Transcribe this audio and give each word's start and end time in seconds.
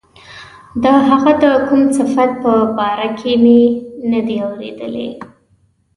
د 0.83 0.85
هغه 1.07 1.31
د 1.43 1.45
کوم 1.67 1.81
ښه 1.85 1.91
صفت 1.97 2.31
په 2.43 2.53
باره 2.77 3.09
کې 3.19 3.33
مې 3.43 3.61
نه 4.11 4.19
دي 4.27 4.37
اوریدلي. 4.47 5.09